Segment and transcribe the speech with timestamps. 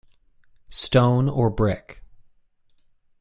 [0.69, 2.01] Stone or brick.